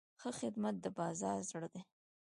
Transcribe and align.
ښه 0.21 0.29
خدمت 0.39 0.75
د 0.81 0.85
بازار 0.99 1.37
زړه 1.49 1.67
دی. 1.73 1.81